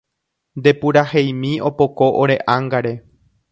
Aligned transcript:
Nde 0.61 0.71
puraheimi 0.79 1.51
opoko 1.71 2.07
ore 2.25 2.41
ángare 2.57 2.93